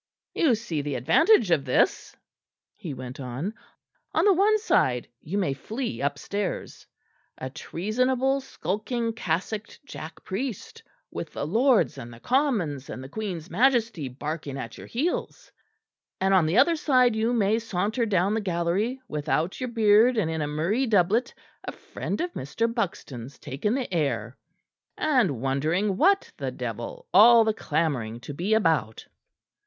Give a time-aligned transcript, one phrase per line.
[0.33, 2.15] "You see the advantage of this,"
[2.75, 3.53] he went on:
[4.15, 6.87] "on the one side you may flee upstairs,
[7.37, 13.47] a treasonable skulking cassocked jack priest with the lords and the commons and the Queen's
[13.51, 15.51] Majesty barking at your heels;
[16.19, 20.31] and on the other side you may saunter down the gallery without your beard and
[20.31, 21.31] in a murrey doublet,
[21.63, 22.65] a friend of Mr.
[22.73, 24.35] Buxton's, taking the air
[24.97, 29.05] and wondering what the devil all the clamouring be about."